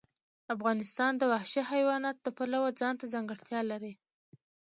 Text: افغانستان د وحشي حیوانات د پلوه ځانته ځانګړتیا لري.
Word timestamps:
افغانستان 0.55 1.11
د 1.17 1.23
وحشي 1.31 1.61
حیوانات 1.71 2.17
د 2.21 2.27
پلوه 2.37 2.69
ځانته 2.81 3.05
ځانګړتیا 3.13 3.59
لري. 3.71 3.93